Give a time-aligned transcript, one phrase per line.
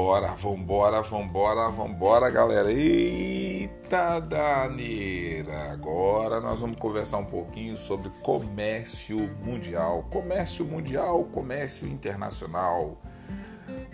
[0.00, 2.72] Vambora, vambora, vambora, vambora, galera.
[2.72, 5.72] Eita daneira!
[5.72, 10.06] Agora nós vamos conversar um pouquinho sobre comércio mundial.
[10.10, 12.96] Comércio mundial, comércio internacional.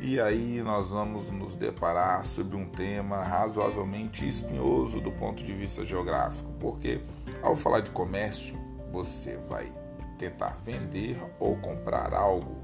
[0.00, 5.84] E aí nós vamos nos deparar sobre um tema razoavelmente espinhoso do ponto de vista
[5.84, 7.00] geográfico, porque
[7.42, 8.56] ao falar de comércio,
[8.92, 9.72] você vai
[10.16, 12.55] tentar vender ou comprar algo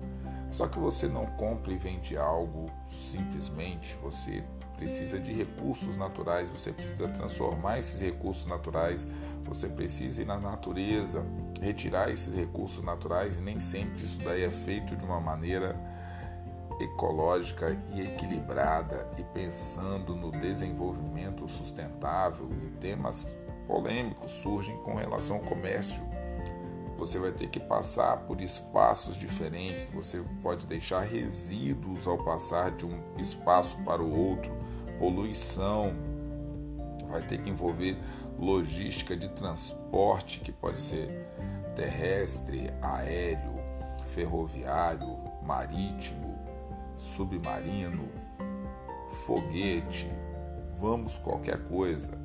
[0.52, 4.44] só que você não compra e vende algo simplesmente, você
[4.76, 9.08] precisa de recursos naturais, você precisa transformar esses recursos naturais,
[9.44, 11.24] você precisa ir na natureza,
[11.60, 15.74] retirar esses recursos naturais e nem sempre isso daí é feito de uma maneira
[16.78, 25.42] ecológica e equilibrada e pensando no desenvolvimento sustentável e temas polêmicos surgem com relação ao
[25.42, 26.11] comércio
[27.02, 32.86] você vai ter que passar por espaços diferentes, você pode deixar resíduos ao passar de
[32.86, 34.52] um espaço para o outro,
[35.00, 35.92] poluição,
[37.10, 37.98] vai ter que envolver
[38.38, 41.26] logística de transporte, que pode ser
[41.74, 43.60] terrestre, aéreo,
[44.14, 46.38] ferroviário, marítimo,
[46.96, 48.08] submarino,
[49.26, 50.08] foguete,
[50.78, 52.21] vamos qualquer coisa.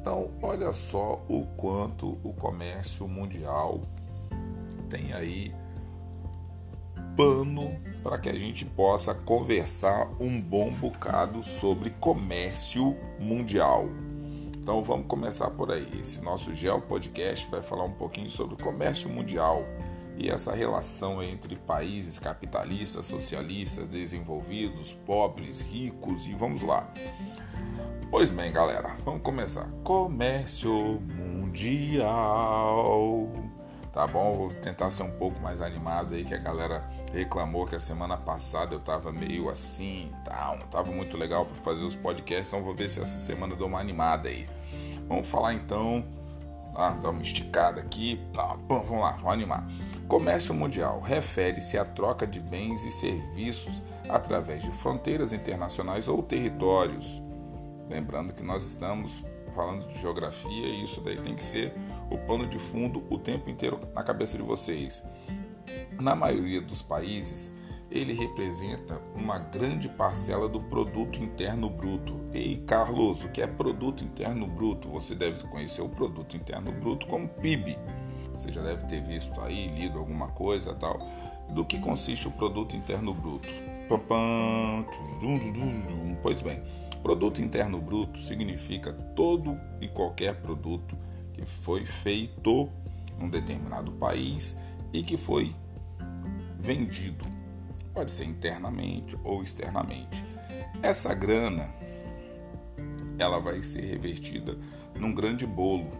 [0.00, 3.80] Então, olha só o quanto o comércio mundial
[4.88, 5.54] tem aí
[7.16, 13.88] pano para que a gente possa conversar um bom bocado sobre comércio mundial.
[14.56, 15.88] Então vamos começar por aí.
[16.00, 19.64] Esse nosso Geo Podcast vai falar um pouquinho sobre comércio mundial
[20.16, 26.88] e essa relação entre países capitalistas, socialistas, desenvolvidos, pobres, ricos e vamos lá.
[28.10, 29.68] Pois bem, galera, vamos começar.
[29.84, 30.72] Comércio
[31.14, 32.08] mundial.
[33.92, 34.34] Tá bom?
[34.34, 38.16] Vou tentar ser um pouco mais animado aí, que a galera reclamou que a semana
[38.16, 42.64] passada eu tava meio assim, tal, não tava muito legal para fazer os podcasts, então
[42.64, 44.48] vou ver se essa semana eu dou uma animada aí.
[45.06, 46.02] Vamos falar então,
[46.74, 49.68] ah, dar uma esticada aqui, tá, bom, vamos lá, vamos animar.
[50.08, 57.27] Comércio mundial refere-se à troca de bens e serviços através de fronteiras internacionais ou territórios
[57.88, 59.18] Lembrando que nós estamos
[59.54, 61.74] falando de geografia e isso daí tem que ser
[62.10, 65.02] o pano de fundo o tempo inteiro na cabeça de vocês.
[66.00, 67.56] Na maioria dos países,
[67.90, 72.20] ele representa uma grande parcela do produto interno bruto.
[72.32, 74.88] Ei, Carlos, o que é produto interno bruto?
[74.90, 77.78] Você deve conhecer o produto interno bruto como PIB.
[78.32, 81.00] Você já deve ter visto aí, lido alguma coisa tal.
[81.50, 83.48] Do que consiste o produto interno bruto?
[86.22, 86.62] Pois bem,
[87.02, 90.96] Produto interno bruto significa todo e qualquer produto
[91.32, 92.68] que foi feito
[93.18, 94.58] num determinado país
[94.92, 95.54] e que foi
[96.58, 97.24] vendido.
[97.94, 100.24] Pode ser internamente ou externamente.
[100.82, 101.72] Essa grana
[103.18, 104.56] ela vai ser revertida
[104.94, 105.90] num grande bolo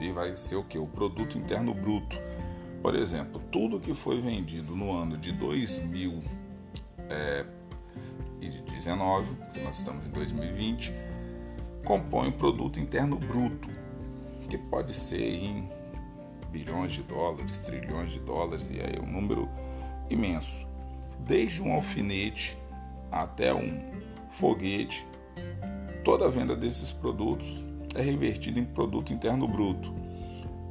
[0.00, 0.78] e vai ser o que?
[0.78, 2.16] O produto interno bruto.
[2.82, 6.20] Por exemplo, tudo que foi vendido no ano de 2000
[7.08, 7.44] é,
[8.50, 10.94] 2019, que nós estamos em 2020,
[11.84, 13.68] compõe o produto interno bruto,
[14.48, 15.68] que pode ser em
[16.50, 19.48] bilhões de dólares, trilhões de dólares, e aí é um número
[20.08, 20.66] imenso.
[21.20, 22.56] Desde um alfinete
[23.10, 23.80] até um
[24.30, 25.06] foguete,
[26.04, 29.94] toda a venda desses produtos é revertida em produto interno bruto.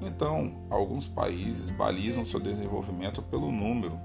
[0.01, 3.97] Então, alguns países balizam seu desenvolvimento pelo número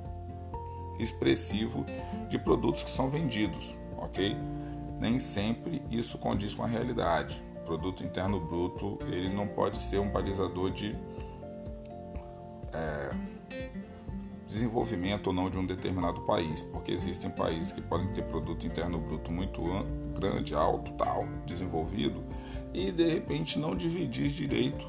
[0.99, 1.85] expressivo
[2.29, 4.37] de produtos que são vendidos ok?
[5.01, 7.43] Nem sempre isso condiz com a realidade.
[7.57, 10.97] O produto interno bruto ele não pode ser um balizador de
[12.73, 13.11] é,
[14.47, 18.99] desenvolvimento ou não de um determinado país, porque existem países que podem ter produto interno
[18.99, 19.63] bruto muito
[20.19, 22.25] grande, alto, tal, desenvolvido,
[22.73, 24.89] e de repente não dividir direito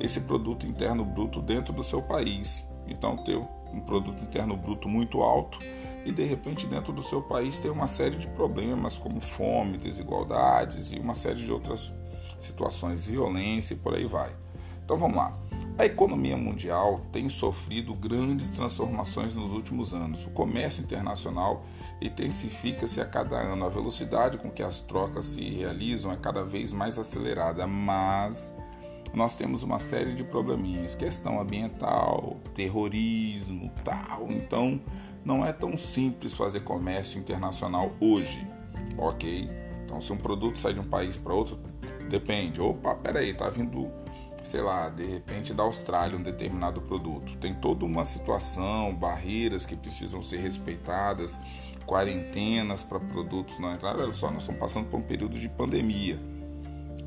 [0.00, 2.68] esse produto interno bruto dentro do seu país.
[2.88, 3.40] Então ter
[3.72, 5.58] um produto interno bruto muito alto
[6.04, 10.90] e de repente dentro do seu país tem uma série de problemas como fome, desigualdades
[10.90, 11.92] e uma série de outras
[12.38, 14.34] situações, violência e por aí vai.
[14.84, 15.36] Então vamos lá.
[15.78, 20.26] A economia mundial tem sofrido grandes transformações nos últimos anos.
[20.26, 21.64] O comércio internacional
[22.00, 23.64] intensifica-se a cada ano.
[23.64, 28.54] A velocidade com que as trocas se realizam é cada vez mais acelerada, mas
[29.14, 34.30] nós temos uma série de probleminhas, questão ambiental, terrorismo, tal.
[34.30, 34.80] Então,
[35.24, 38.46] não é tão simples fazer comércio internacional hoje,
[38.96, 39.48] ok?
[39.84, 41.58] Então, se um produto sai de um país para outro,
[42.08, 42.60] depende.
[42.60, 43.90] Opa, peraí, tá vindo,
[44.42, 47.36] sei lá, de repente da Austrália um determinado produto.
[47.36, 51.38] Tem toda uma situação, barreiras que precisam ser respeitadas,
[51.86, 54.02] quarentenas para produtos não entrarem.
[54.02, 56.18] Olha só, nós estamos passando por um período de pandemia.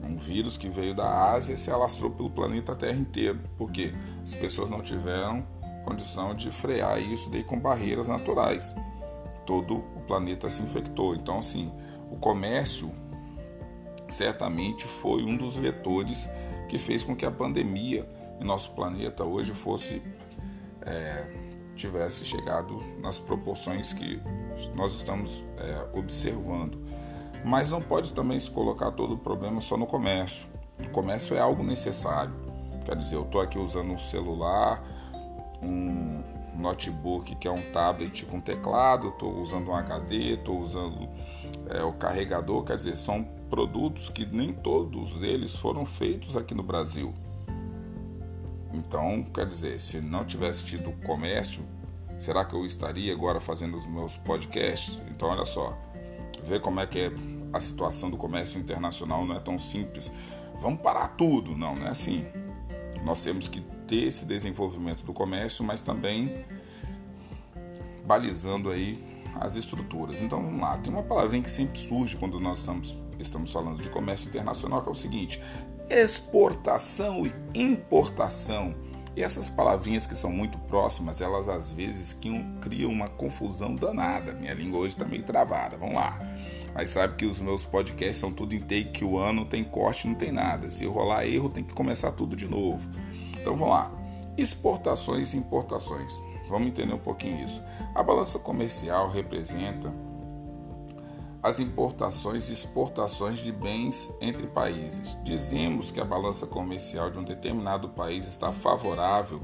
[0.08, 3.94] Um vírus que veio da Ásia se alastrou pelo planeta Terra inteiro, porque
[4.24, 5.46] as pessoas não tiveram
[5.84, 8.76] condição de frear isso daí com barreiras naturais.
[9.46, 11.16] Todo o planeta se infectou.
[11.16, 11.72] Então, assim,
[12.12, 12.92] o comércio
[14.08, 16.30] certamente foi um dos vetores
[16.70, 18.08] que fez com que a pandemia
[18.40, 20.02] em nosso planeta hoje fosse
[20.82, 21.26] é,
[21.76, 24.22] tivesse chegado nas proporções que
[24.76, 26.85] nós estamos é, observando.
[27.46, 30.48] Mas não pode também se colocar todo o problema só no comércio.
[30.80, 32.34] O comércio é algo necessário.
[32.84, 34.84] Quer dizer, eu estou aqui usando um celular,
[35.62, 36.24] um
[36.58, 41.08] notebook que é um tablet com teclado, estou usando um HD, estou usando
[41.70, 42.64] é, o carregador.
[42.64, 47.14] Quer dizer, são produtos que nem todos eles foram feitos aqui no Brasil.
[48.74, 51.64] Então, quer dizer, se não tivesse tido comércio,
[52.18, 55.00] será que eu estaria agora fazendo os meus podcasts?
[55.12, 55.78] Então, olha só,
[56.44, 60.12] vê como é que é a situação do comércio internacional, não é tão simples.
[60.62, 62.26] Vamos parar tudo, não, não é assim.
[63.04, 66.46] Nós temos que ter esse desenvolvimento do comércio, mas também
[68.06, 69.04] balizando aí
[69.40, 70.22] as estruturas.
[70.22, 73.90] Então vamos lá, tem uma palavrinha que sempre surge quando nós estamos, estamos falando de
[73.90, 75.42] comércio internacional, que é o seguinte:
[75.90, 78.76] exportação e importação.
[79.16, 82.20] E essas palavrinhas que são muito próximas, elas às vezes
[82.62, 84.34] criam uma confusão danada.
[84.34, 85.78] Minha língua hoje está meio travada.
[85.78, 86.20] Vamos lá.
[86.76, 90.14] Mas sabe que os meus podcasts são tudo em take one, não tem corte, não
[90.14, 90.70] tem nada.
[90.70, 92.90] Se rolar erro, tem que começar tudo de novo.
[93.40, 93.90] Então vamos lá.
[94.38, 96.14] Exportações e importações.
[96.50, 97.64] Vamos entender um pouquinho isso.
[97.96, 99.90] A balança comercial representa
[101.42, 105.16] as importações e exportações de bens entre países.
[105.24, 109.42] Dizemos que a balança comercial de um determinado país está favorável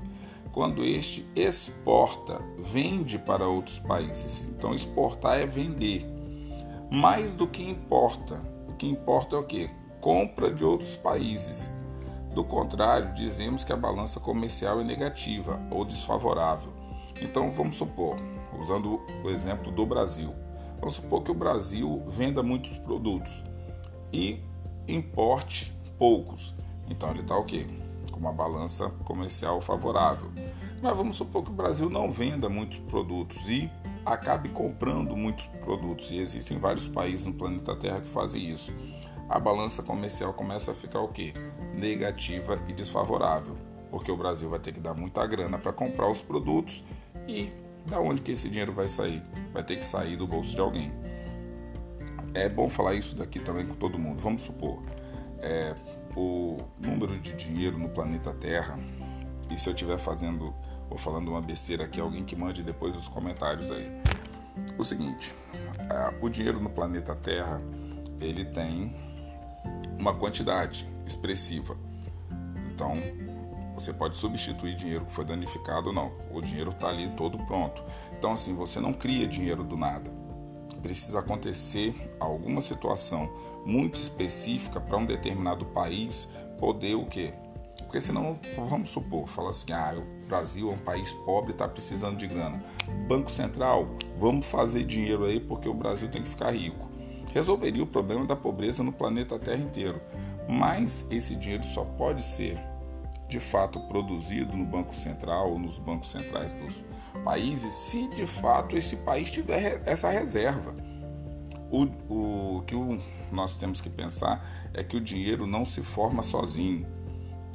[0.52, 4.50] quando este exporta, vende para outros países.
[4.50, 6.21] Então, exportar é vender.
[6.94, 8.42] Mais do que importa.
[8.68, 9.70] O que importa é o que?
[10.02, 11.72] Compra de outros países.
[12.36, 16.74] Do contrário, dizemos que a balança comercial é negativa ou desfavorável.
[17.22, 18.18] Então, vamos supor,
[18.60, 20.36] usando o exemplo do Brasil.
[20.82, 23.42] Vamos supor que o Brasil venda muitos produtos
[24.12, 24.44] e
[24.86, 26.54] importe poucos.
[26.90, 27.68] Então ele está o quê?
[28.12, 30.30] Com uma balança comercial favorável.
[30.82, 33.72] Mas vamos supor que o Brasil não venda muitos produtos e
[34.06, 36.12] acabe comprando muitos produtos.
[36.12, 38.72] E existem vários países no planeta Terra que fazem isso.
[39.30, 41.34] A balança comercial começa a ficar o quê?
[41.74, 43.56] Negativa e desfavorável.
[43.90, 46.84] Porque o Brasil vai ter que dar muita grana para comprar os produtos
[47.28, 47.52] e
[47.86, 49.24] da onde que esse dinheiro vai sair?
[49.54, 50.92] Vai ter que sair do bolso de alguém.
[52.34, 54.22] É bom falar isso daqui também com todo mundo.
[54.22, 54.82] Vamos supor,
[55.40, 55.76] é,
[56.16, 58.80] o número de dinheiro no planeta Terra,
[59.50, 60.54] e se eu estiver fazendo
[60.92, 63.90] ou falando uma besteira aqui, alguém que mande depois os comentários aí.
[64.78, 65.34] O seguinte,
[66.22, 67.62] o dinheiro no planeta Terra,
[68.20, 68.94] ele tem
[69.98, 71.78] uma quantidade expressiva.
[72.74, 72.94] Então,
[73.74, 76.12] você pode substituir dinheiro que foi danificado ou não.
[76.32, 77.82] O dinheiro está ali todo pronto.
[78.18, 80.12] Então, assim, você não cria dinheiro do nada.
[80.82, 83.32] Precisa acontecer alguma situação
[83.66, 86.28] muito específica para um determinado país
[86.60, 87.34] poder o quê?
[87.84, 88.40] Porque senão,
[88.70, 92.64] vamos supor, falar assim, ah, o Brasil é um país pobre, está precisando de grana.
[93.08, 93.88] Banco Central,
[94.18, 96.90] vamos fazer dinheiro aí porque o Brasil tem que ficar rico.
[97.34, 100.02] Resolveria o problema da pobreza no planeta Terra inteiro.
[100.48, 102.60] Mas esse dinheiro só pode ser
[103.32, 106.84] de fato produzido no Banco Central ou nos bancos centrais dos
[107.24, 110.76] países, se de fato esse país tiver essa reserva.
[111.72, 111.84] O,
[112.14, 113.00] o que o,
[113.32, 116.86] nós temos que pensar é que o dinheiro não se forma sozinho.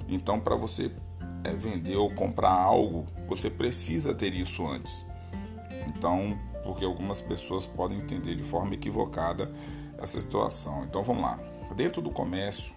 [0.08, 0.90] Então, para você
[1.44, 5.06] é, vender ou comprar algo, você precisa ter isso antes.
[5.88, 9.52] Então, porque algumas pessoas podem entender de forma equivocada
[9.98, 10.84] essa situação.
[10.84, 11.38] Então, vamos lá.
[11.74, 12.72] Dentro do comércio,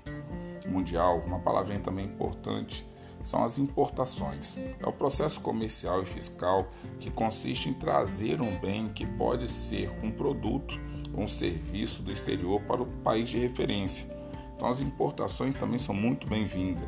[0.68, 2.88] mundial, uma palavrinha também importante
[3.24, 4.58] são as importações.
[4.80, 6.68] É o processo comercial e fiscal
[7.00, 10.80] que consiste em trazer um bem que pode ser um produto
[11.14, 14.18] ou um serviço do exterior para o país de referência.
[14.56, 16.84] Então, as importações também são muito bem-vindas,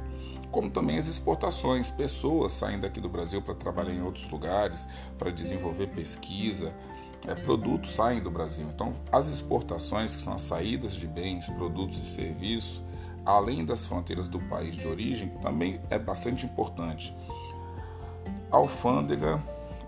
[0.52, 1.90] como também as exportações.
[1.90, 4.86] Pessoas saem daqui do Brasil para trabalhar em outros lugares,
[5.18, 6.74] para desenvolver pesquisa,
[7.28, 8.68] é, produtos saem do Brasil.
[8.74, 12.82] Então, as exportações, que são as saídas de bens, produtos e serviços,
[13.26, 17.16] além das fronteiras do país de origem, também é bastante importante.
[18.50, 19.42] Alfândega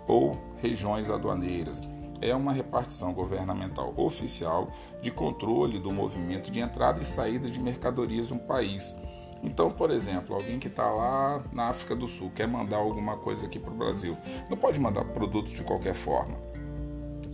[0.06, 1.88] ou regiões aduaneiras
[2.20, 4.70] é uma repartição governamental oficial
[5.02, 8.96] de controle do movimento de entrada e saída de mercadorias de um país.
[9.44, 13.46] Então, por exemplo, alguém que está lá na África do Sul quer mandar alguma coisa
[13.46, 14.16] aqui para o Brasil,
[14.48, 16.36] não pode mandar produtos de qualquer forma.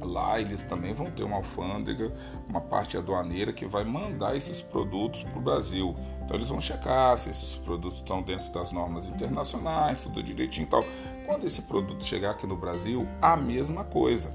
[0.02, 2.12] Lá eles também vão ter uma alfândega,
[2.48, 5.94] uma parte aduaneira que vai mandar esses produtos para o Brasil.
[6.24, 10.70] Então eles vão checar se esses produtos estão dentro das normas internacionais, tudo direitinho e
[10.70, 10.82] tal.
[11.26, 14.34] Quando esse produto chegar aqui no Brasil, a mesma coisa.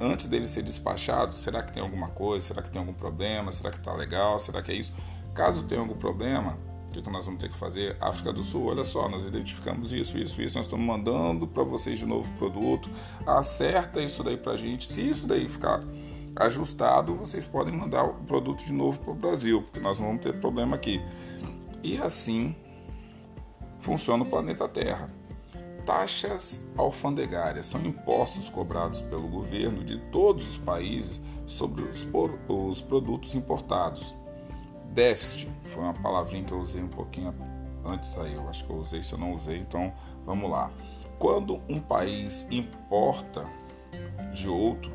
[0.00, 2.48] Antes dele ser despachado, será que tem alguma coisa?
[2.48, 3.52] Será que tem algum problema?
[3.52, 4.40] Será que está legal?
[4.40, 4.92] Será que é isso?
[5.34, 6.56] Caso tenha algum problema,
[6.98, 7.96] o que nós vamos ter que fazer?
[8.00, 11.98] África do Sul, olha só, nós identificamos isso, isso, isso, nós estamos mandando para vocês
[11.98, 12.88] de novo produto,
[13.26, 14.86] acerta isso daí para a gente.
[14.86, 15.82] Se isso daí ficar
[16.36, 20.22] ajustado, vocês podem mandar o produto de novo para o Brasil, porque nós não vamos
[20.22, 21.00] ter problema aqui.
[21.82, 22.54] E assim
[23.80, 25.10] funciona o planeta Terra.
[25.84, 32.06] Taxas alfandegárias são impostos cobrados pelo governo de todos os países sobre os,
[32.48, 34.16] os produtos importados
[34.94, 37.34] Déficit foi uma palavrinha que eu usei um pouquinho
[37.84, 39.92] antes aí, eu acho que eu usei, se eu não usei, então
[40.24, 40.70] vamos lá.
[41.18, 43.44] Quando um país importa
[44.32, 44.92] de outro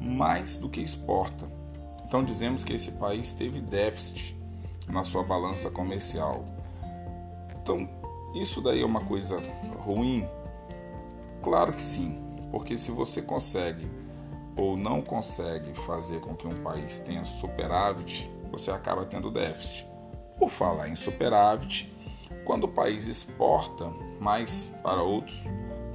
[0.00, 1.46] mais do que exporta,
[2.06, 4.34] então dizemos que esse país teve déficit
[4.88, 6.46] na sua balança comercial.
[7.62, 7.86] Então,
[8.34, 9.38] isso daí é uma coisa
[9.84, 10.26] ruim?
[11.42, 12.18] Claro que sim,
[12.50, 13.86] porque se você consegue
[14.56, 19.88] ou não consegue fazer com que um país tenha superávit, você acaba tendo déficit.
[20.38, 21.92] Por falar em superávit,
[22.44, 23.90] quando o país exporta
[24.20, 25.42] mais para outros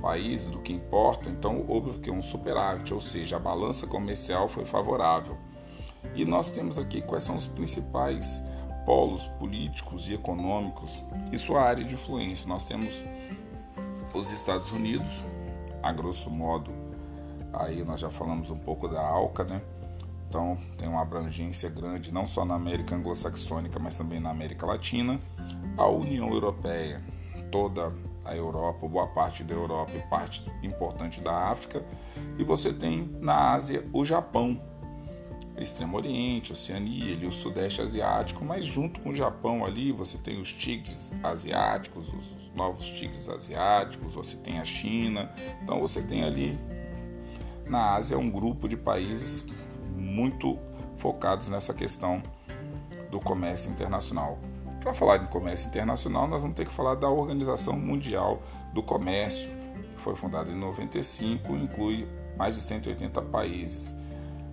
[0.02, 4.66] países do que importa, então houve que um superávit, ou seja, a balança comercial foi
[4.66, 5.38] favorável.
[6.16, 8.42] E nós temos aqui quais são os principais
[8.86, 12.48] polos políticos e econômicos e sua área de influência.
[12.48, 12.94] Nós temos
[14.14, 15.12] os Estados Unidos,
[15.84, 16.72] a grosso modo,
[17.54, 19.62] aí nós já falamos um pouco da ALCA, né?
[20.28, 25.20] Então, tem uma abrangência grande não só na América anglo-saxônica, mas também na América Latina.
[25.78, 27.02] A União Europeia,
[27.52, 27.94] toda
[28.26, 31.84] a Europa, boa parte da Europa e parte importante da África.
[32.38, 34.62] E você tem na Ásia o Japão,
[35.58, 40.40] Extremo Oriente, Oceania, ali, o Sudeste Asiático, mas junto com o Japão ali você tem
[40.40, 45.32] os tigres asiáticos, os novos tigres asiáticos, você tem a China.
[45.64, 46.60] Então você tem ali
[47.66, 49.48] na Ásia um grupo de países
[49.98, 50.58] muito
[50.98, 52.22] focados nessa questão
[53.12, 54.38] do comércio internacional.
[54.82, 58.42] Para falar de comércio internacional, nós vamos ter que falar da Organização Mundial
[58.74, 59.50] do Comércio,
[59.96, 63.98] que foi fundada em 95, inclui mais de 180 países.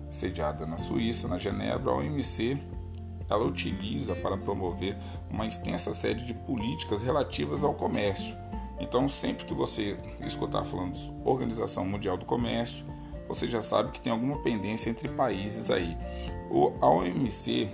[0.09, 2.59] Sediada na Suíça, na Genebra, a OMC
[3.29, 4.97] ela utiliza para promover
[5.29, 8.35] uma extensa série de políticas relativas ao comércio.
[8.79, 12.85] Então, sempre que você escutar falando Organização Mundial do Comércio,
[13.27, 15.97] você já sabe que tem alguma pendência entre países aí.
[16.49, 17.69] O, a OMC,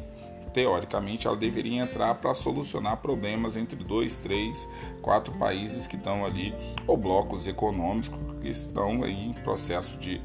[0.53, 4.67] teoricamente, ela deveria entrar para solucionar problemas entre dois, três,
[5.01, 6.53] quatro países que estão ali,
[6.87, 10.21] ou blocos econômicos que estão aí em processo de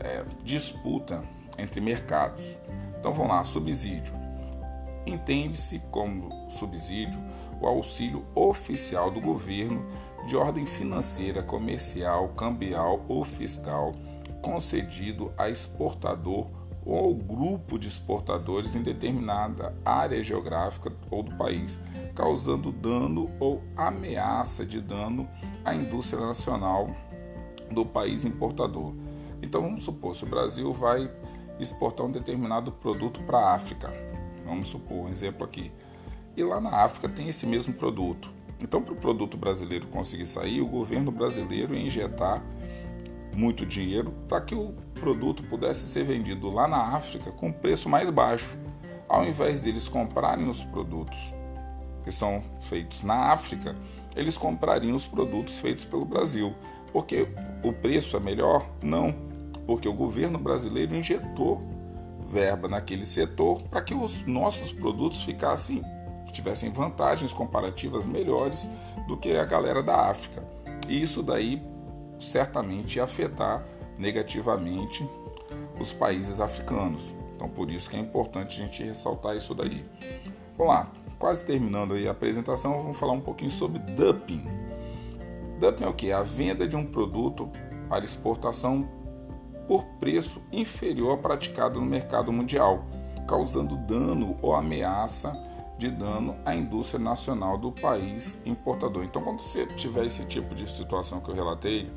[0.00, 1.22] é, disputa
[1.58, 2.44] entre mercados.
[2.98, 4.14] Então vamos lá, subsídio.
[5.06, 7.20] Entende-se como subsídio
[7.60, 9.86] o auxílio oficial do governo
[10.26, 13.94] de ordem financeira, comercial, cambial ou fiscal
[14.46, 16.46] concedido a exportador
[16.84, 21.80] ou ao grupo de exportadores em determinada área geográfica ou do país,
[22.14, 25.28] causando dano ou ameaça de dano
[25.64, 26.88] à indústria nacional
[27.72, 28.94] do país importador.
[29.42, 31.10] Então vamos supor, se o Brasil vai
[31.58, 33.92] exportar um determinado produto para a África,
[34.44, 35.72] vamos supor um exemplo aqui,
[36.36, 38.30] e lá na África tem esse mesmo produto.
[38.62, 42.42] Então, para o produto brasileiro conseguir sair, o governo brasileiro injetar
[43.36, 48.08] muito dinheiro para que o produto pudesse ser vendido lá na África com preço mais
[48.08, 48.56] baixo,
[49.08, 51.18] ao invés deles comprarem os produtos
[52.02, 53.74] que são feitos na África,
[54.14, 56.54] eles comprariam os produtos feitos pelo Brasil.
[56.92, 57.28] Porque
[57.62, 58.66] o preço é melhor?
[58.82, 59.14] Não,
[59.66, 61.62] porque o governo brasileiro injetou
[62.30, 65.82] verba naquele setor para que os nossos produtos ficassem
[66.32, 68.68] tivessem vantagens comparativas melhores
[69.08, 70.42] do que a galera da África.
[70.86, 71.62] E isso daí
[72.18, 73.64] certamente afetar
[73.98, 75.08] negativamente
[75.80, 77.14] os países africanos.
[77.34, 79.84] Então, por isso que é importante a gente ressaltar isso daí.
[80.56, 84.44] Vamos lá, quase terminando aí a apresentação, vamos falar um pouquinho sobre dumping.
[85.60, 86.12] Dumping é o que?
[86.12, 87.50] A venda de um produto
[87.88, 88.88] para exportação
[89.68, 92.84] por preço inferior praticado no mercado mundial,
[93.26, 95.36] causando dano ou ameaça
[95.78, 99.04] de dano à indústria nacional do país importador.
[99.04, 101.90] Então, quando você tiver esse tipo de situação que eu relatei,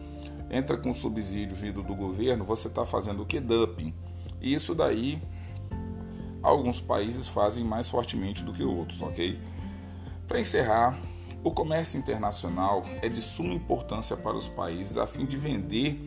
[0.49, 3.39] entra com subsídio vindo do governo, você está fazendo o que?
[3.39, 3.93] Dumping.
[4.41, 5.21] E isso daí
[6.41, 9.37] alguns países fazem mais fortemente do que outros, ok?
[10.27, 10.97] Para encerrar,
[11.43, 15.99] o comércio internacional é de suma importância para os países a fim de vender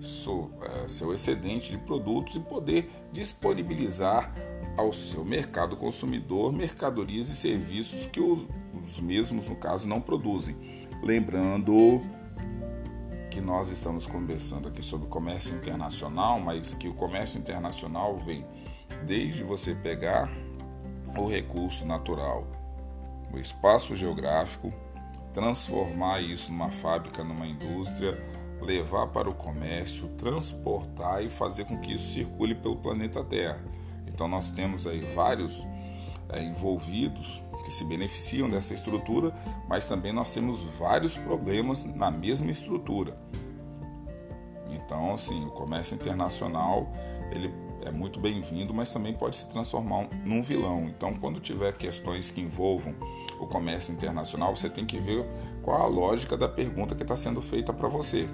[0.00, 4.34] seu excedente de produtos e poder disponibilizar
[4.76, 10.56] ao seu mercado consumidor mercadorias e serviços que os mesmos, no caso, não produzem.
[11.02, 12.00] Lembrando
[13.32, 18.44] que nós estamos conversando aqui sobre comércio internacional, mas que o comércio internacional vem
[19.06, 20.30] desde você pegar
[21.16, 22.46] o recurso natural,
[23.32, 24.70] o espaço geográfico,
[25.32, 28.22] transformar isso numa fábrica, numa indústria,
[28.60, 33.64] levar para o comércio, transportar e fazer com que isso circule pelo planeta Terra.
[34.06, 35.66] Então nós temos aí vários
[36.28, 39.34] é, envolvidos que se beneficiam dessa estrutura,
[39.66, 43.18] mas também nós temos vários problemas na mesma estrutura.
[44.68, 46.92] Então, assim, o comércio internacional
[47.30, 50.84] ele é muito bem-vindo, mas também pode se transformar num vilão.
[50.84, 52.94] Então, quando tiver questões que envolvam
[53.40, 55.26] o comércio internacional, você tem que ver
[55.62, 58.28] qual a lógica da pergunta que está sendo feita para você,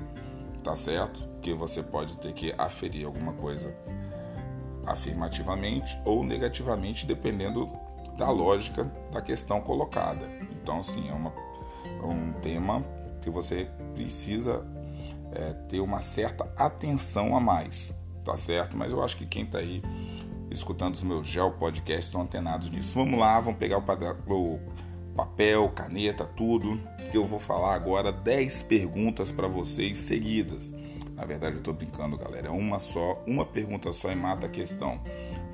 [0.64, 1.22] tá certo?
[1.40, 3.72] Que você pode ter que aferir alguma coisa
[4.84, 7.70] afirmativamente ou negativamente, dependendo
[8.18, 10.28] da lógica da questão colocada.
[10.60, 11.32] Então, assim, é uma,
[12.02, 12.82] um tema
[13.22, 14.66] que você precisa
[15.32, 17.94] é, ter uma certa atenção a mais,
[18.24, 18.76] tá certo?
[18.76, 19.80] Mas eu acho que quem está aí
[20.50, 22.92] escutando os meus gel podcasts estão antenados nisso.
[22.92, 24.58] Vamos lá, vamos pegar o
[25.14, 30.74] papel, caneta, tudo, que eu vou falar agora 10 perguntas para vocês seguidas.
[31.14, 32.48] Na verdade, eu estou brincando, galera.
[32.48, 35.00] É uma só, uma pergunta só e mata a questão.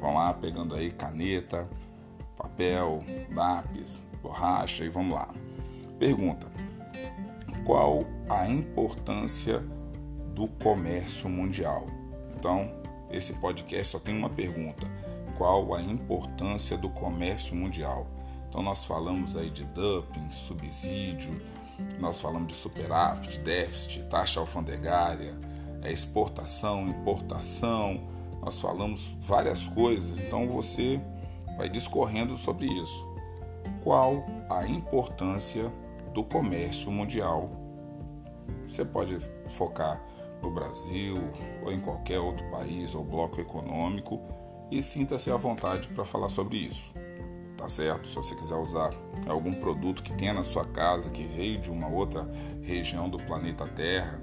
[0.01, 1.69] Vão lá, pegando aí caneta,
[2.45, 5.29] papel, lápis, borracha e vamos lá.
[5.99, 6.47] Pergunta:
[7.65, 9.63] Qual a importância
[10.35, 11.87] do comércio mundial?
[12.37, 12.71] Então,
[13.11, 14.87] esse podcast só tem uma pergunta:
[15.39, 18.07] Qual a importância do comércio mundial?
[18.49, 21.41] Então, nós falamos aí de dumping, subsídio,
[21.99, 25.35] nós falamos de superávit, déficit, taxa alfandegária,
[25.83, 28.01] é exportação, importação,
[28.41, 31.01] nós falamos várias coisas, então você
[31.57, 33.07] vai discorrendo sobre isso.
[33.83, 35.71] Qual a importância
[36.13, 37.51] do comércio mundial?
[38.67, 39.19] Você pode
[39.51, 40.03] focar
[40.43, 41.17] no Brasil
[41.65, 44.21] ou em qualquer outro país ou bloco econômico
[44.71, 46.93] e sinta-se à vontade para falar sobre isso.
[47.57, 48.09] Tá certo?
[48.09, 48.91] Se você quiser usar
[49.27, 52.29] algum produto que tenha na sua casa, que veio de uma outra
[52.63, 54.21] região do planeta Terra,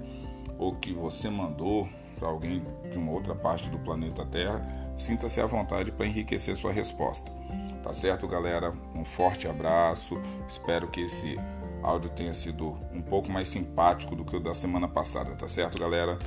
[0.58, 5.46] ou que você mandou para alguém de uma outra parte do planeta Terra, sinta-se à
[5.46, 7.30] vontade para enriquecer sua resposta.
[7.82, 8.72] Tá certo, galera?
[8.94, 10.20] Um forte abraço.
[10.48, 11.38] Espero que esse
[11.82, 15.78] áudio tenha sido um pouco mais simpático do que o da semana passada, tá certo,
[15.78, 16.18] galera?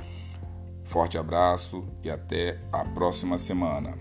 [0.84, 3.98] Forte abraço e até a próxima semana.